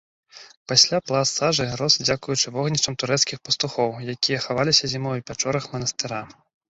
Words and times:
Пасля 0.71 0.99
пласт 1.09 1.33
сажы 1.41 1.67
рос 1.81 1.97
дзякуючы 2.07 2.53
вогнішчам 2.55 2.97
турэцкіх 3.03 3.37
пастухоў, 3.51 3.89
якія 4.15 4.39
хаваліся 4.47 4.85
зімой 4.95 5.17
у 5.23 5.27
пячорах 5.29 5.69
манастыра. 5.77 6.25